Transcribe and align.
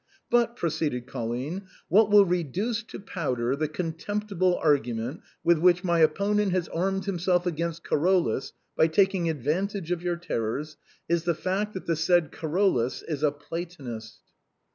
]"But," 0.31 0.55
proceeded 0.55 1.05
Colline," 1.05 1.67
what 1.95 2.09
will 2.09 2.25
reduce 2.25 2.81
to 2.85 2.99
powder 2.99 3.55
the 3.55 3.67
contemptible 3.67 4.57
argument 4.57 5.21
with 5.43 5.59
which 5.59 5.83
my 5.83 5.99
opponent 5.99 6.53
has 6.53 6.67
armed 6.69 7.05
himself 7.05 7.45
against 7.45 7.83
Carolus 7.83 8.51
by 8.75 8.87
taking 8.87 9.29
advantage 9.29 9.91
oï 9.91 10.01
your 10.01 10.17
terrors, 10.17 10.75
is 11.07 11.25
the 11.25 11.35
fact 11.35 11.75
that 11.75 11.85
the 11.85 11.95
said 11.95 12.31
Carolus 12.31 13.03
is 13.03 13.21
a 13.21 13.31
Platonist. 13.31 14.21